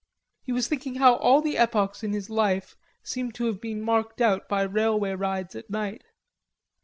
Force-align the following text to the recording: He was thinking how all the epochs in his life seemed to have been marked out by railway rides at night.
He 0.41 0.51
was 0.51 0.67
thinking 0.67 0.95
how 0.95 1.13
all 1.17 1.41
the 1.41 1.59
epochs 1.59 2.01
in 2.01 2.11
his 2.11 2.27
life 2.27 2.75
seemed 3.03 3.35
to 3.35 3.45
have 3.45 3.61
been 3.61 3.83
marked 3.83 4.19
out 4.19 4.49
by 4.49 4.63
railway 4.63 5.11
rides 5.13 5.55
at 5.55 5.69
night. 5.69 6.01